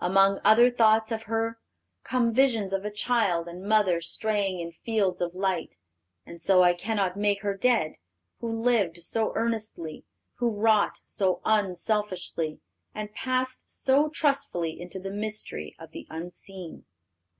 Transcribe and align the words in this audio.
Among 0.00 0.40
other 0.42 0.68
thoughts 0.68 1.12
of 1.12 1.22
her 1.30 1.60
come 2.02 2.32
visions 2.32 2.72
of 2.72 2.84
a 2.84 2.90
child 2.90 3.46
and 3.46 3.62
mother 3.62 4.00
straying 4.00 4.58
in 4.58 4.72
fields 4.72 5.20
of 5.20 5.32
light. 5.32 5.76
And 6.26 6.42
so 6.42 6.64
I 6.64 6.74
cannot 6.74 7.16
make 7.16 7.42
her 7.42 7.56
dead, 7.56 7.94
who 8.40 8.50
lived 8.64 8.98
so 8.98 9.30
earnestly, 9.36 10.04
who 10.38 10.50
wrought 10.50 10.98
so 11.04 11.40
unselfishly, 11.44 12.58
and 12.96 13.14
passed 13.14 13.70
so 13.70 14.08
trustfully 14.08 14.80
into 14.80 14.98
the 14.98 15.10
mystery 15.12 15.76
of 15.78 15.92
the 15.92 16.08
unseen." 16.10 16.84